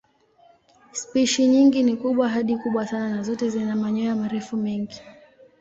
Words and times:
Spishi 0.91 1.47
nyingi 1.47 1.83
ni 1.83 1.95
kubwa 1.97 2.29
hadi 2.29 2.57
kubwa 2.57 2.87
sana 2.87 3.09
na 3.15 3.23
zote 3.23 3.49
zina 3.49 3.75
manyoya 3.75 4.15
marefu 4.15 4.57
mengi. 4.57 5.01